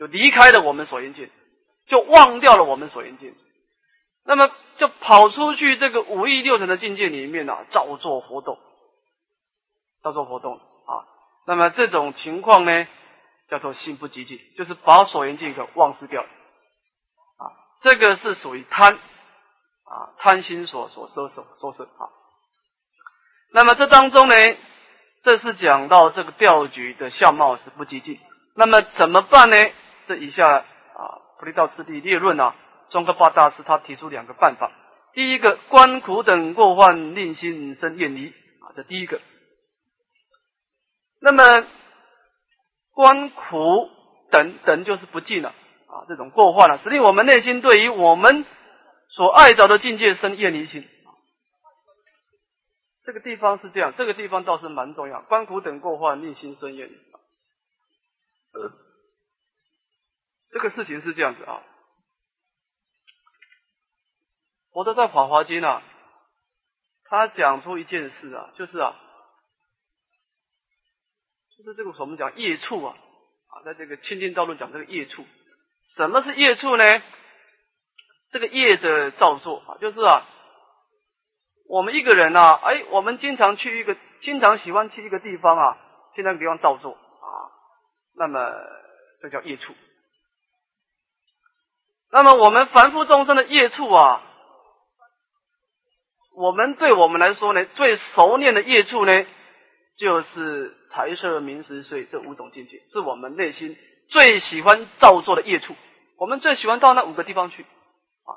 [0.00, 1.30] 就离开了我们所缘境，
[1.86, 3.36] 就忘掉了我们所缘境，
[4.24, 8.58] 那么就跑出去这个五欲六尘的境界里面啊，照做活动，
[10.02, 11.06] 照做活动啊。
[11.46, 12.88] 那么这种情况呢？
[13.48, 17.44] 叫做心不寂静，就是把所缘境给忘失掉啊，
[17.82, 22.08] 这个是属于贪啊，贪心所所收受收摄啊。
[23.52, 24.34] 那么这当中呢，
[25.22, 28.18] 这是讲到这个调举的相貌是不寂静，
[28.54, 29.56] 那么怎么办呢？
[30.08, 30.64] 这以下啊，
[31.38, 32.54] 普利道次第列论啊，
[32.90, 34.70] 中科巴大师他提出两个办法。
[35.12, 39.20] 第一个，观苦等过患，令心生厌离啊，这第一个。
[41.20, 41.42] 那么。
[42.94, 43.88] 观苦
[44.30, 48.44] 等等就是不净了啊，这种过患了，使令我们内心对于我们
[49.08, 50.86] 所爱着的境界生厌离心。
[53.06, 55.22] 这个地方是这样，这个地方倒是蛮重要。
[55.22, 56.92] 观苦等过患，令心生厌离。
[58.52, 58.72] 呃，
[60.50, 61.62] 这个事情是这样子啊。
[64.72, 65.82] 我都在《法华经》啊，
[67.04, 68.94] 他讲出一件事啊，就是啊。
[71.56, 72.96] 就是这个我们讲业处啊，
[73.48, 75.24] 啊，在这个《清净道论》讲这个业处，
[75.94, 76.84] 什么是业处呢？
[78.30, 80.26] 这个业者造作啊，就是啊，
[81.68, 85.78] 我们一个人啊，哎，我们经常去一个，经常喜欢去一个地方啊，
[86.16, 86.98] 去那个地方造作，
[88.14, 88.52] 那么
[89.20, 89.74] 这叫业处。
[92.10, 94.22] 那么我们凡夫众生的业处啊，
[96.34, 99.24] 我们对我们来说呢，最熟练的业处呢，
[99.96, 105.74] 就是财色名食睡这五种境界，是我们内心最喜欢造作的业处。
[106.18, 108.36] 我们最喜欢到那五个地方去啊。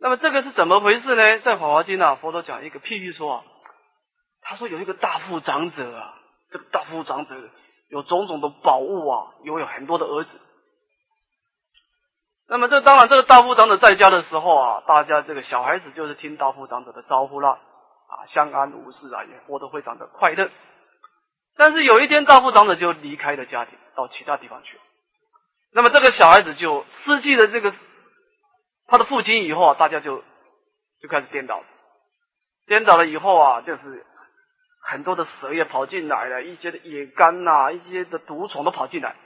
[0.00, 1.38] 那么这个是怎么回事呢？
[1.40, 3.44] 在《法华经》啊，佛陀讲一个譬喻说啊，
[4.40, 6.14] 他说有一个大富长者啊，
[6.50, 7.50] 这个大富长者
[7.88, 10.40] 有种种的宝物啊，拥有很多的儿子。
[12.48, 17.58] 那么这当然，这个大富长者在家的时候啊，大家这个小孩子就是听大富长者的招呼啦，
[18.08, 20.48] 啊，相安无事啊，也活得非常的快乐。
[21.56, 24.82] 但是有一天，大富长者就离开了家庭，到其他地方去了。
[25.72, 27.72] 那么这个小孩子就失去了这个
[28.86, 30.22] 他的父亲以后啊，大家就
[31.02, 31.62] 就开始颠倒，
[32.66, 34.06] 颠倒了以后啊，就是
[34.88, 39.16] 很多的蛇也跑进来了，一些的野干呐，一些的毒虫都跑进来。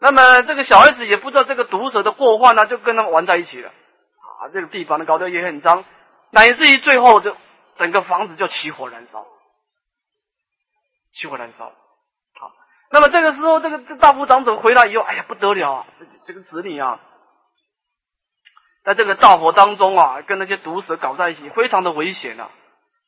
[0.00, 4.48] 那么这个小孩子也不知道这个毒蛇的过患呢，就跟他们玩在一起了啊！
[4.52, 5.84] 这个地方呢搞得也很脏，
[6.30, 7.36] 乃至于最后就
[7.76, 9.24] 整个房子就起火燃烧，
[11.14, 11.66] 起火燃烧。
[11.66, 12.52] 好，
[12.90, 15.86] 那么这个时候，这个这大部长者回来以后，哎呀不得了啊！
[15.98, 17.00] 这这个子女啊，
[18.84, 22.50] 在这个大火当中啊，跟那些毒蛇搞在一起，非常的危险啊！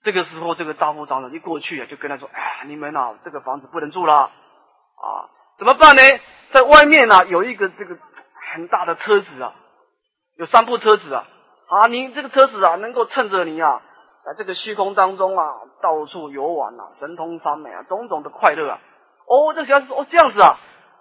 [0.02, 4.30] 这个时候，这个大部长者一过去啊，就跟他说：“哎，你们啊，这个房子不能住了啊，
[5.58, 6.02] 怎么办呢？”
[6.52, 7.96] 在外面呢，有一个这个
[8.54, 9.54] 很大的车子啊，
[10.36, 11.26] 有三部车子啊，
[11.68, 13.82] 啊，你这个车子啊，能够趁着你啊，
[14.24, 15.46] 在这个虚空当中啊，
[15.82, 18.80] 到处游玩啊，神通三昧啊，种种的快乐啊。
[19.26, 20.56] 哦，这小子哦这样子啊，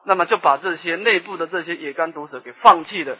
[0.06, 3.18] 那么就把这些内部的这些野干毒蛇给放弃了，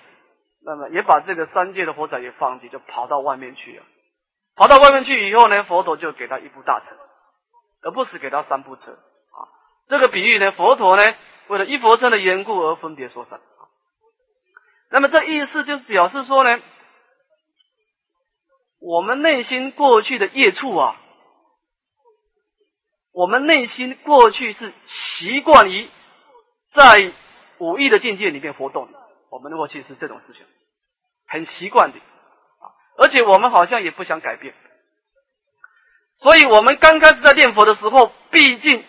[0.66, 3.84] 那么也把这个三界的火仔也放弃，就跑到外面去了。
[4.60, 6.88] 跑到外面去以后呢，佛陀就给他一部大车，
[7.82, 9.48] 而不是给他三部车啊。
[9.88, 11.04] 这个比喻呢，佛陀呢。
[11.48, 13.42] 为了一佛身的缘故而分别说三，
[14.92, 16.62] 那么这意思就是表示说呢，
[18.80, 20.96] 我们内心过去的业处啊，
[23.12, 25.90] 我们内心过去是习惯于
[26.72, 27.12] 在
[27.58, 29.00] 五欲的境界里面活动的，
[29.32, 30.46] 我们的过去是这种事情，
[31.26, 32.00] 很习惯的，
[33.00, 34.54] 而且我们好像也不想改变，
[36.22, 38.84] 所以我们刚开始在念佛的时候，毕竟。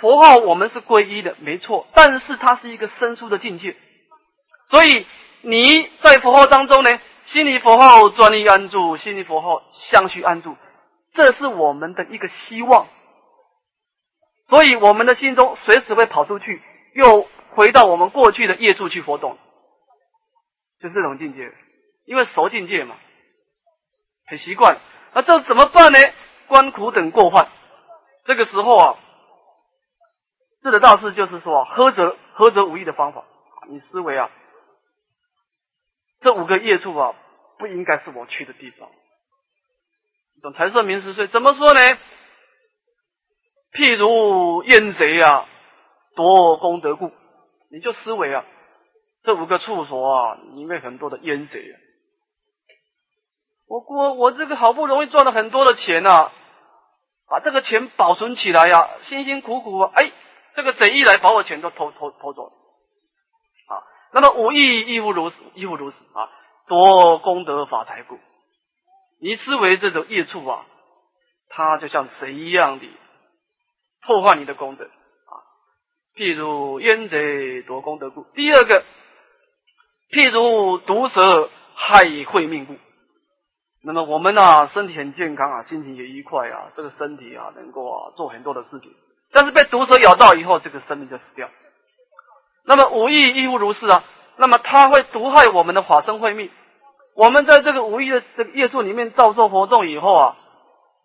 [0.00, 3.74] 佛号我们是皈依的，没错，但是它是一个生疏的境界，
[4.70, 5.04] 所以
[5.40, 10.56] 你在佛号当中呢，心里佛号专一安住，心里佛号相续安住，
[11.10, 12.86] 这是我们的一个希望，
[14.48, 16.62] 所以我们的心中随时会跑出去，
[16.94, 19.36] 又回到我们过去的业处去活动，
[20.80, 21.52] 就这种境界，
[22.04, 22.94] 因为熟境界嘛，
[24.28, 24.78] 很习惯，
[25.14, 25.98] 那这怎么办呢？
[26.46, 27.48] 观苦等过患，
[28.24, 28.98] 这个时候啊。
[30.60, 33.24] 智的大事就是说，喝则喝则无益的方法。
[33.68, 34.28] 你思维啊，
[36.20, 37.14] 这五个业处啊，
[37.58, 38.88] 不应该是我去的地方。
[40.42, 41.80] 懂财色名食睡怎么说呢？
[43.72, 45.46] 譬如燕贼啊，
[46.16, 47.12] 夺功德故，
[47.70, 48.44] 你就思维啊，
[49.22, 51.76] 这五个处所啊，里面很多的烟贼啊。
[53.68, 56.30] 我我我这个好不容易赚了很多的钱呐，
[57.28, 60.10] 把这个钱保存起来呀，辛辛苦苦啊，哎。
[60.54, 62.52] 这个贼一来，把我钱都偷偷偷走了
[63.68, 63.78] 啊！
[64.12, 66.28] 那么无义亦复如此，亦复如此啊！
[66.66, 68.18] 多功德法财故，
[69.20, 70.66] 你思维这种业处啊，
[71.48, 72.90] 它就像贼一样的
[74.04, 75.32] 破坏你的功德啊！
[76.16, 78.24] 譬如冤贼夺功德故。
[78.34, 78.82] 第二个，
[80.10, 82.74] 譬如毒蛇害慧命故。
[83.82, 88.92] 那么我们呢，身体很健康啊，心情也愉快啊，这个身体啊，能够啊做很多的事情。
[89.32, 91.48] 但是被毒蛇咬到以后，这个生命就死掉。
[92.64, 94.02] 那么五欲亦复如是啊。
[94.40, 96.48] 那么它会毒害我们的法身慧命。
[97.16, 100.36] 我们在这个五欲的这个业处里面造作活动以后啊，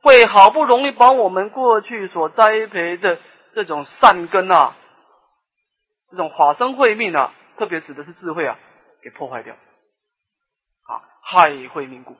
[0.03, 3.17] 会好不容易把我们过去所栽培的
[3.55, 4.75] 这种善根啊，
[6.11, 8.59] 这种法身慧命啊，特别指的是智慧啊，
[9.01, 9.55] 给破坏掉。
[10.85, 12.15] 啊，害慧命故。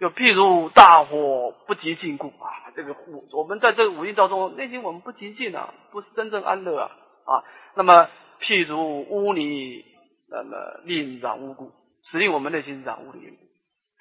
[0.00, 6.90] 就譬如大火不极尽故啊，这个火，我们在这个五蕴当中，内心我们不极尽啊，不是真正安乐啊
[7.26, 7.44] 啊。
[7.74, 8.08] 那么
[8.40, 9.84] 譬如污泥，
[10.30, 11.72] 那么令染污故，
[12.04, 13.18] 使令我们内心染污的。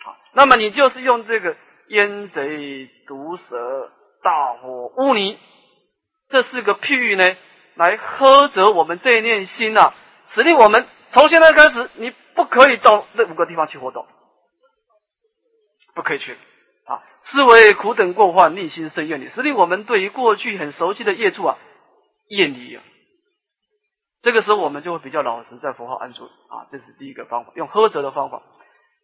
[0.02, 1.58] 好，那么你就是用这个
[1.90, 3.92] 烟贼、毒蛇、
[4.24, 5.38] 大火、污泥
[6.30, 7.36] 这四个譬喻呢，
[7.76, 9.92] 来呵责我们这一念心呐，
[10.30, 14.08] 使令我们从现在开始，你不可以到那五个地方去活动。
[16.00, 16.38] 不可以去
[16.86, 17.04] 啊！
[17.26, 21.58] 思维苦等过患，内心生怨离，使令我们对于过去很熟悉的业处啊
[22.30, 22.82] 厌离啊。
[24.22, 26.68] 这个时候我们就会比较老实，在佛号安住啊。
[26.72, 28.42] 这是第一个方法，用呵责的方法。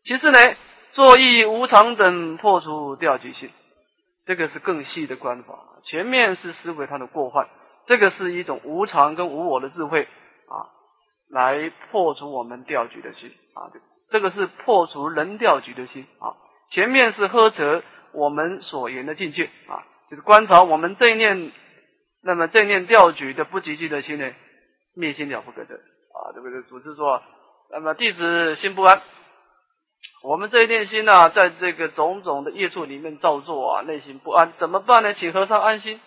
[0.05, 0.39] 其次呢，
[0.93, 3.51] 作意无常等破除掉举性，
[4.25, 5.59] 这个是更细的观法。
[5.83, 7.49] 前面是思维它的过患，
[7.87, 10.03] 这个是一种无常跟无我的智慧
[10.47, 10.71] 啊，
[11.29, 13.67] 来破除我们掉举的心啊。
[14.11, 16.39] 这个是破除人掉举的心啊。
[16.75, 21.53] 前面是呵责我们所言的境界啊，就是观察我们这念，
[22.21, 24.29] 那么这念调举的不积极的心呢，
[24.93, 26.61] 灭心了不可得啊，对不对？
[26.63, 27.23] 祖师说，
[27.71, 29.01] 那么弟子心不安。
[30.21, 35.13] 我们这一念心呐，在这个种种的业处里面造作啊，内心不安，怎么办呢？
[35.13, 36.01] 请和尚安心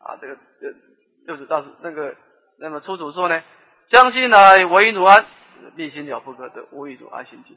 [0.00, 0.20] 啊！
[0.20, 2.14] 这个这就是大师那个，
[2.58, 3.42] 那么出主说呢，
[3.88, 5.24] 将心来为汝安，
[5.76, 7.56] 立心了不可得，无以汝安心境。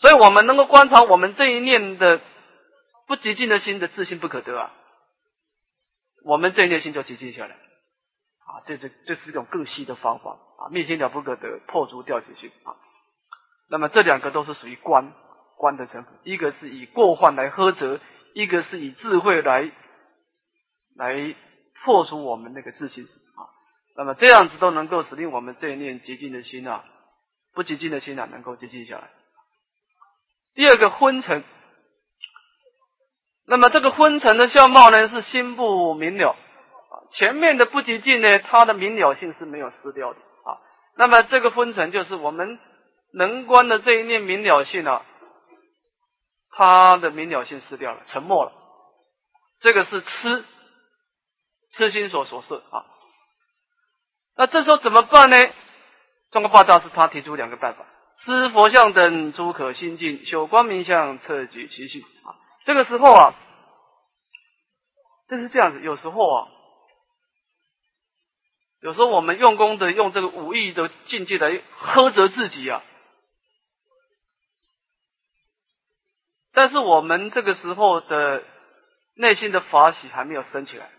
[0.00, 2.20] 所以我们能够观察我们这一念的
[3.06, 4.72] 不极静的心的自信不可得啊，
[6.24, 8.62] 我们这一念心就极静下来啊。
[8.66, 12.76] 这这这是一种更细的方法啊，灭心了不可得，破除掉极心啊。
[13.70, 15.12] 那么这两个都是属于观
[15.56, 17.98] 观的成分，一个是以过患来呵责，
[18.34, 19.70] 一个是以智慧来
[20.94, 21.34] 来
[21.84, 23.42] 破除我们那个自信啊。
[23.96, 26.84] 那么这样子都能够使令我们这一念洁净的心啊，
[27.52, 29.10] 不洁净的心啊，能够洁净下来。
[30.58, 31.44] 第二个昏沉，
[33.46, 36.94] 那么这个昏沉的相貌呢，是心不明了啊。
[37.12, 40.58] 前面的不洁净呢，它的明了性是没有失掉的啊。
[40.96, 42.58] 那么这个昏沉就是我们。
[43.10, 45.02] 能观的这一念明了性啊，
[46.50, 48.52] 它的明了性失掉了，沉默了。
[49.60, 50.44] 这个是痴
[51.72, 52.84] 痴心所所设啊。
[54.36, 55.38] 那这时候怎么办呢？
[56.32, 57.86] 中国八大师他提出两个办法：
[58.24, 62.34] 思佛像等诸可心境，修光明相彻举其性啊。
[62.64, 63.34] 这个时候啊，
[65.28, 65.80] 就是这样子。
[65.82, 66.48] 有时候啊，
[68.80, 72.82] 有时候我们用功的用这个武艺的境界来呵责自己啊。
[76.52, 78.42] 但是我们这个时候的
[79.14, 80.90] 内心的法喜还没有升起来，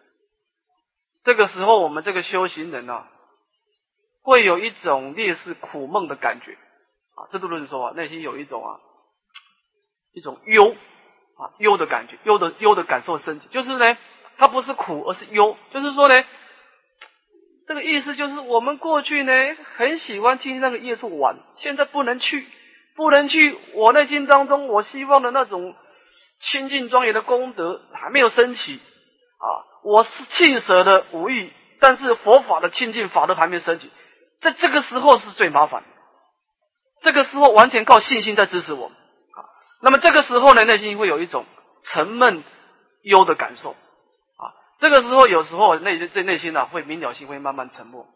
[1.24, 3.10] 这个时候我们这个修行人啊，
[4.22, 6.58] 会有一种烈士苦闷的感觉
[7.20, 7.28] 啊。
[7.32, 8.80] 这都论说啊，内心有一种啊，
[10.14, 10.72] 一种忧
[11.38, 13.98] 啊忧的感觉，忧的忧的感受升起，就是呢，
[14.38, 16.24] 它不是苦，而是忧，就是说呢，
[17.68, 19.34] 这个意思就是我们过去呢
[19.76, 22.48] 很喜欢去那个夜处玩，现在不能去。
[22.96, 25.74] 不能去，我内心当中，我希望的那种
[26.42, 29.48] 清净庄严的功德还没有升起啊！
[29.86, 33.90] 我是弃舍的无欲，但是佛法的清净法都还没升起，
[34.42, 35.86] 在这个时候是最麻烦。
[37.02, 39.46] 这个时候完全靠信心在支持我们啊。
[39.82, 41.46] 那么这个时候呢，内心会有一种
[41.84, 42.44] 沉闷
[43.04, 44.54] 忧的感受啊。
[44.80, 48.08] 这个时候有时候内这内心呢会明了心会慢慢沉默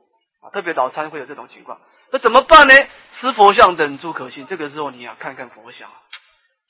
[0.41, 1.79] 啊，特别早餐会有这种情况。
[2.11, 2.73] 那怎么办呢？
[3.19, 5.89] 吃佛像等诸可信，这个时候你要看看佛像，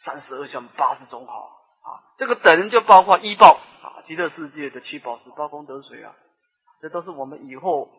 [0.04, 2.00] 三十二相八十种好啊。
[2.18, 6.14] 这个等就包括医报啊，极乐世界的七宝十八功德水啊，
[6.82, 7.90] 这都是我们以后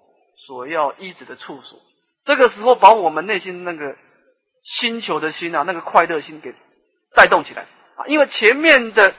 [0.46, 1.80] 所要医治的处所。
[2.24, 3.96] 这个时候把我们内心那个
[4.64, 6.54] 星球的心啊，那个快乐心给
[7.14, 7.62] 带动起来
[7.96, 8.06] 啊。
[8.08, 9.14] 因为前面的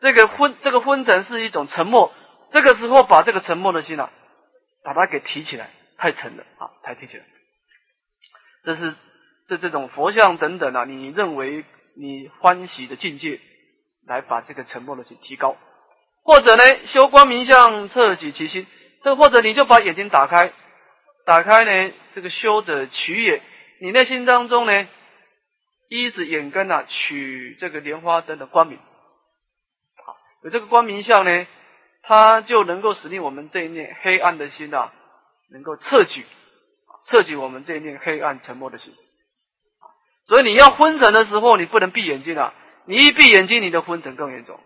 [0.00, 2.12] 这个昏这个昏沉是一种沉默，
[2.52, 4.10] 这个时候把这个沉默的心啊，
[4.84, 7.24] 把它给提起来，太沉了啊，太提起来。
[8.64, 8.94] 这是
[9.48, 11.64] 这这种佛像等等啊，你认为
[11.96, 13.40] 你欢喜的境界，
[14.06, 15.56] 来把这个沉默的心提高，
[16.22, 18.66] 或者呢修光明相彻己其心，
[19.02, 20.50] 这或者你就把眼睛打开，
[21.26, 23.42] 打开呢这个修者取也，
[23.84, 24.88] 你内心当中呢
[25.90, 28.78] 依着眼根啊取这个莲花灯的光明，
[30.02, 31.46] 好有这个光明相呢，
[32.02, 34.90] 它就能够使令我们这一念黑暗的心啊
[35.50, 36.24] 能够彻举。
[37.06, 38.94] 彻底我们这一念黑暗沉默的心，
[40.28, 42.54] 所以你要昏沉的时候，你不能闭眼睛啊！
[42.86, 44.56] 你一闭眼睛，你的昏沉更严重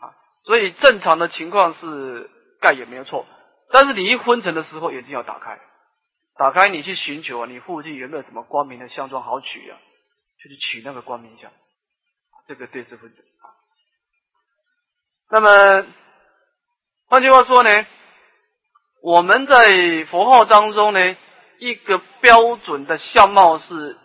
[0.00, 0.16] 啊！
[0.44, 2.30] 所以正常的情况是
[2.62, 3.26] 盖也没有错，
[3.70, 5.60] 但是你一昏沉的时候，眼睛要打开，
[6.36, 9.78] 打开你去寻求啊，你附近有没有什么光明的相状好取啊？
[10.42, 11.52] 就去取那个光明相，
[12.48, 13.46] 这个对治昏沉啊。
[15.30, 15.86] 那么
[17.06, 17.86] 换句话说呢？
[19.02, 21.16] 我们在佛号当中呢，
[21.58, 23.98] 一个标准的相貌是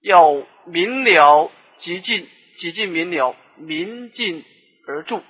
[0.00, 0.32] 要
[0.66, 4.44] 明了、极尽、极尽明了、明尽
[4.88, 5.22] 而住，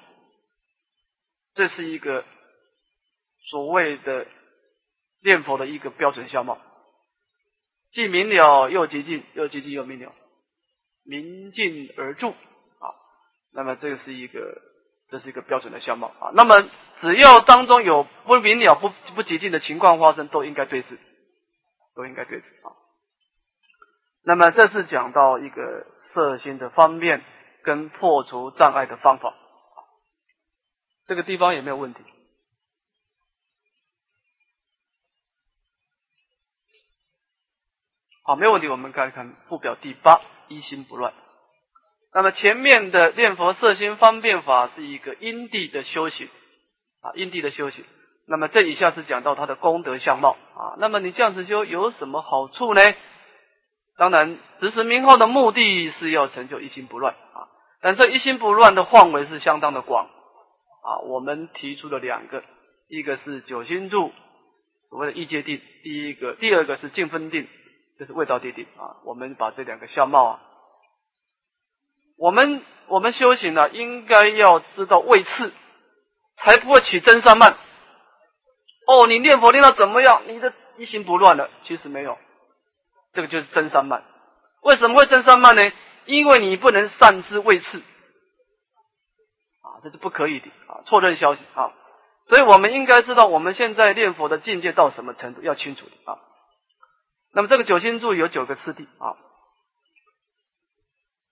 [1.55, 2.25] 这是一个
[3.51, 4.27] 所谓的
[5.23, 6.59] 念佛的一个标准相貌，
[7.93, 10.13] 既明了又极尽，又极尽又明了，
[11.05, 12.87] 明尽而住啊。
[13.53, 14.61] 那么这个是一个。
[15.11, 16.33] 这是一个标准的相貌啊。
[16.33, 16.55] 那么
[17.03, 20.97] 只要当中有不明了、不不洁净的情况发生，都应该对峙，
[21.95, 22.73] 都应该对峙啊。
[24.25, 27.23] 那么这是讲到一个色心的方便
[27.63, 29.35] 跟破除障碍的方法。
[31.07, 32.01] 这个地方有没有问题？
[38.25, 38.69] 好，没有问题。
[38.69, 41.13] 我们看看附表第八，一心不乱。
[42.15, 46.29] 那么前面的念佛色心方便法是一个因地的修行
[47.01, 47.85] 啊，因地的修行。
[48.29, 50.77] 那么这以下是讲到他的功德相貌啊。
[50.79, 52.81] 那么你这样子修有什么好处呢？
[53.99, 57.51] 当然，执持名号的目的是要成就一心不乱啊。
[57.81, 61.03] 但这一心不乱的范围是相当的广啊。
[61.07, 62.45] 我们提出了两个，
[62.89, 64.13] 一个是九心住，
[64.91, 67.49] 所谓的一界定；第一个，第二个是净分定。
[67.99, 70.41] 就是味道地定啊，我们把这两个相貌啊，
[72.17, 75.53] 我们我们修行呢，应该要知道位次，
[76.37, 77.57] 才不会起真善慢。
[78.87, 81.49] 哦，你念佛念到怎么样，你的一心不乱了？
[81.65, 82.19] 其实没有，
[83.13, 84.03] 这个就是真善慢。
[84.63, 85.63] 为什么会真善慢呢？
[86.07, 91.73] 因为你不能善知位次啊，这是不可以的啊，错认消息啊。
[92.29, 96.19] 所以我们应该知道我们现在念佛的境界到什么程度，要清楚的啊。
[97.35, 99.17] 那么这个九心柱有九个次第啊，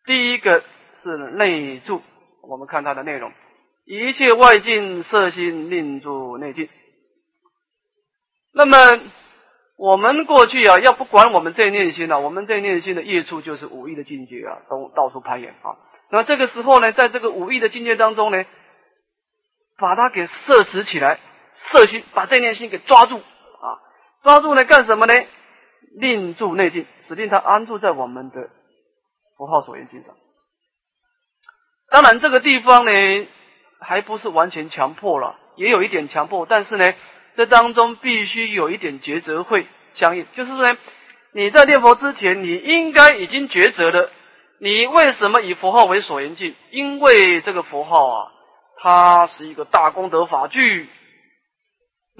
[0.07, 0.65] 第一个
[1.03, 2.03] 是内柱，
[2.43, 3.33] 我们看它的内容，
[3.85, 6.71] 一切外境色心令住内境。
[8.53, 8.79] 那么
[9.77, 15.77] 我们过去啊，要不管我们这念心啊，我们这念心的业处就是五欲的境界啊，都到处攀岩啊。
[16.11, 18.43] 那这个时候呢，在这个五欲的境界当中呢，
[19.77, 21.21] 把它给摄持起来，
[21.73, 23.79] 摄心，把这念心给抓住啊，
[24.23, 25.13] 抓住呢干什么呢？
[25.97, 28.49] 令住内境，指令他安住在我们的
[29.37, 30.15] 符号所缘境上。
[31.91, 32.91] 当然，这个地方呢，
[33.81, 36.47] 还不是完全强迫了，也有一点强迫。
[36.47, 36.95] 但是呢，
[37.37, 39.67] 这当中必须有一点抉择会
[39.97, 40.27] 相应。
[40.37, 40.79] 就是说呢，
[41.35, 44.11] 你在念佛之前，你应该已经抉择了。
[44.61, 46.55] 你为什么以佛号为所缘境？
[46.71, 48.33] 因为这个佛号啊，
[48.77, 50.89] 它是一个大功德法具。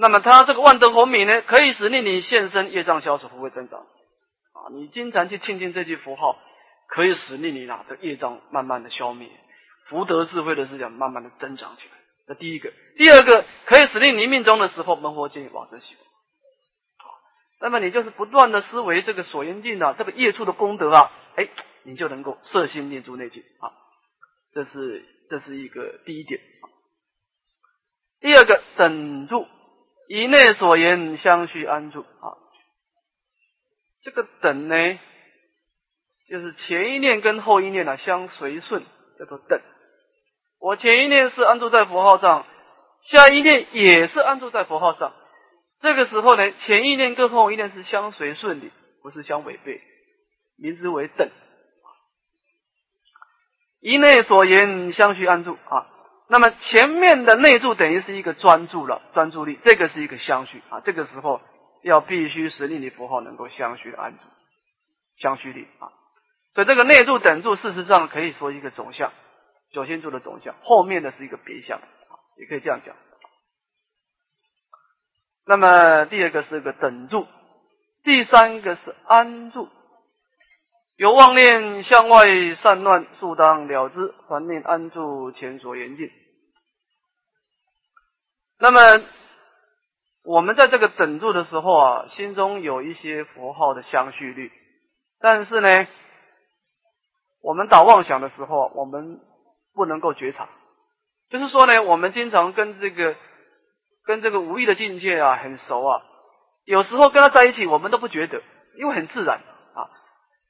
[0.01, 4.73] 那么他这个万德红米呢，可以使令你现身业障消除，福慧增长啊！
[4.73, 6.39] 你经常去听听这句符号，
[6.87, 9.29] 可以使令你哪的业障慢慢的消灭，
[9.89, 11.91] 福德智慧的思想慢慢的增长起来。
[12.25, 15.95] 这第一个，第二个可以使令你命中的时候门佛见往生喜
[16.97, 17.13] 好，
[17.59, 21.47] 那么你就是不断的思维这个所缘境啊，这个业处的功德啊，哎，
[21.83, 23.69] 你就能够摄心念住内境啊。
[24.51, 26.41] 这是这是一个第一点。
[28.19, 29.45] 第二个等住。
[30.13, 32.35] 以内所言相续安住啊，
[34.03, 34.99] 这个等呢，
[36.29, 38.83] 就是前一念跟后一念呢相随顺，
[39.17, 39.61] 叫做等。
[40.59, 42.45] 我前一念是安住在佛号上，
[43.07, 45.13] 下一念也是安住在佛号上。
[45.79, 48.69] 这个时候呢，前一念跟后一念是相随顺的，
[49.01, 49.79] 不是相违背，
[50.57, 51.29] 名之为等。
[53.79, 55.87] 以内所言相续安住啊。
[56.31, 60.79] 那么前面的内住等于是一个专注了，专注力，这个是一个相续啊。
[60.79, 61.41] 这个时候
[61.83, 64.19] 要必须使令你符号能够相续的安住，
[65.17, 65.91] 相续力啊。
[66.53, 69.11] 所以这个内住等住，事实上可以说一个总相，
[69.73, 71.81] 九心住的总相，后面的是一个别相，
[72.37, 72.95] 也可以这样讲。
[75.45, 77.27] 那么第二个是个等住，
[78.05, 79.67] 第三个是安住。
[80.95, 82.25] 有妄念向外
[82.63, 86.09] 散乱，速当了之，凡念安住前所言尽。
[88.61, 88.79] 那么
[90.23, 94.51] 我们在这个等住的时候啊，心中有一些佛号的相续率，
[95.19, 95.87] 但是呢，
[97.41, 99.19] 我们打妄想的时候，我们
[99.73, 100.47] 不能够觉察。
[101.31, 103.15] 就是说呢，我们经常跟这个
[104.05, 106.03] 跟这个无意的境界啊很熟啊，
[106.63, 108.43] 有时候跟他在一起，我们都不觉得，
[108.77, 109.37] 因为很自然
[109.73, 109.89] 啊。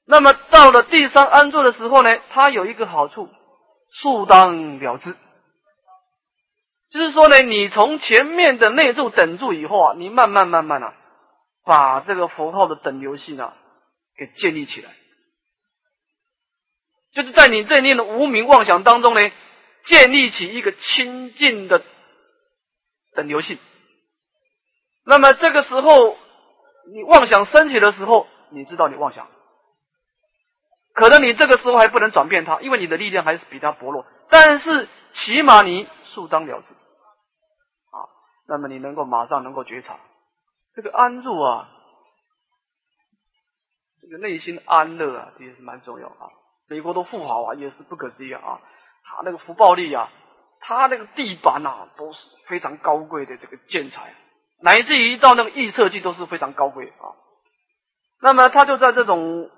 [0.05, 3.29] 那么到了第三安住的时候呢，它有一个好处，
[4.01, 5.15] 速当了之。
[6.91, 10.93] 就是说呢，你从前面的内住等住以后啊，你慢慢慢慢啊，
[11.63, 13.53] 把这个佛号的等流性啊
[14.17, 14.91] 给建立起来，
[17.13, 19.31] 就是在你这念的无名妄想当中呢，
[19.85, 21.81] 建立起一个清净的
[23.15, 23.57] 等流性。
[25.05, 26.17] 那么这个时候，
[26.93, 29.27] 你妄想升起的时候，你知道你妄想。
[30.93, 34.05] 可能你这个时候还不能转变它，因为你的力量还是比它薄弱。
[34.29, 34.89] 但是
[35.23, 36.65] 起码你速当了之，
[38.51, 39.97] 那么你能够马上能够觉察
[40.75, 41.69] 这个安住啊，
[44.01, 46.27] 这个内心安乐啊，这也是蛮重要啊。
[46.67, 48.59] 美国的富豪啊，也是不可思议啊，
[49.05, 50.11] 他那个福报力啊，
[50.59, 54.13] 他那个地板呐都是非常高贵的这个建材，
[54.61, 57.15] 乃至于到那个预测器都是非常高贵啊。
[58.21, 59.49] 那么他就在这种。